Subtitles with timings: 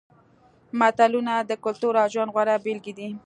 [0.79, 3.09] متلونه د کلتور او ژوند غوره بېلګې دي